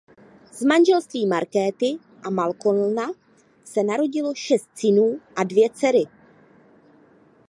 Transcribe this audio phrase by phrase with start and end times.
[0.51, 3.11] Z manželství Markéty a Malcolma
[3.63, 6.03] se narodilo šest synů a dvě dcery.